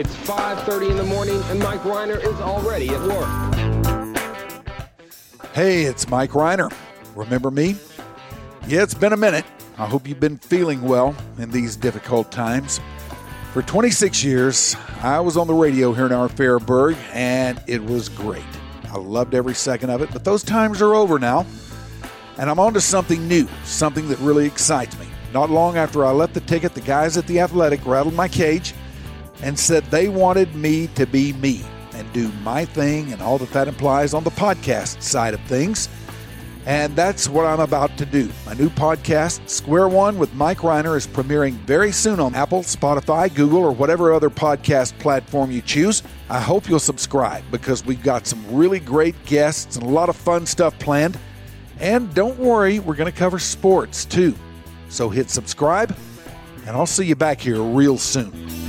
[0.00, 3.28] 5.30 in the morning, and Mike Rhyner is already at work.
[5.52, 6.72] Hey, it's Mike Rhyner.
[7.14, 7.76] Remember me?
[8.66, 9.44] Yeah, it's been a minute.
[9.76, 12.80] I hope you've been feeling well in these difficult times.
[13.52, 18.08] For 26 years, I was on the radio here in our Fairburg, and it was
[18.08, 18.42] great.
[18.84, 21.44] I loved every second of it, but those times are over now.
[22.38, 25.06] And I'm on to something new, something that really excites me.
[25.34, 28.72] Not long after I left the ticket, the guys at the Athletic rattled my cage
[29.42, 31.62] and said they wanted me to be me
[31.94, 35.88] and do my thing and all that that implies on the podcast side of things.
[36.64, 38.30] And that's what I'm about to do.
[38.46, 43.34] My new podcast, Square One with Mike Rhyner, is premiering very soon on Apple, Spotify,
[43.34, 46.04] Google, or whatever other podcast platform you choose.
[46.30, 50.14] I hope you'll subscribe because we've got some really great guests and a lot of
[50.14, 51.18] fun stuff planned.
[51.80, 54.36] And don't worry, we're going to cover sports too.
[54.88, 55.96] So hit subscribe,
[56.64, 58.61] and I'll see you back here real soon.